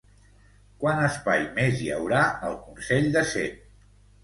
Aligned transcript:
Quant 0.83 1.01
espai 1.07 1.43
més 1.59 1.85
hi 1.85 1.91
haurà 1.99 2.23
al 2.49 2.59
Consell 2.65 3.09
de 3.19 3.27
Cent? 3.37 3.63